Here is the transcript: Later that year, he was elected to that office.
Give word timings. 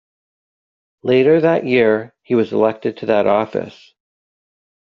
Later 1.03 1.41
that 1.41 1.63
year, 1.67 2.15
he 2.23 2.33
was 2.33 2.51
elected 2.53 2.97
to 2.97 3.05
that 3.05 3.27
office. 3.27 3.93